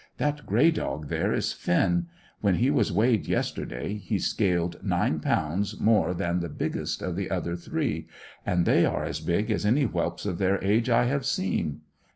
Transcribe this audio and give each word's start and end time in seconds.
That 0.17 0.47
grey 0.47 0.71
dog 0.71 1.09
there 1.09 1.31
is 1.31 1.53
Finn. 1.53 2.07
When 2.39 2.55
he 2.55 2.71
was 2.71 2.91
weighed 2.91 3.27
yesterday 3.27 3.97
he 3.99 4.17
scaled 4.17 4.83
nine 4.83 5.19
pounds 5.19 5.79
more 5.79 6.15
than 6.15 6.39
the 6.39 6.49
biggest 6.49 7.03
of 7.03 7.15
the 7.15 7.29
other 7.29 7.55
three, 7.55 8.07
and 8.43 8.65
they 8.65 8.83
are 8.83 9.03
as 9.05 9.19
big 9.19 9.51
as 9.51 9.63
any 9.63 9.83
whelps 9.83 10.25
of 10.25 10.39
their 10.39 10.59
age 10.63 10.89
I 10.89 11.05
have 11.05 11.23
seen. 11.27 11.81